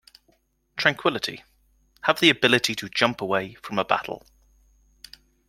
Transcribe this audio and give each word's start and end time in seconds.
Tranquillity, 0.77 1.43
have 2.05 2.19
the 2.21 2.31
ability 2.31 2.73
to 2.73 2.89
"jump" 2.89 3.21
away 3.21 3.53
from 3.61 3.77
a 3.77 3.85
battle. 3.85 4.25